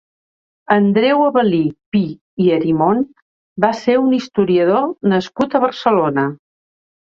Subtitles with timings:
[0.75, 1.59] Andreu Avel·lí
[1.97, 2.01] Pi
[2.47, 3.05] i Arimon
[3.69, 6.29] va ser un historiador nascut a Barcelona.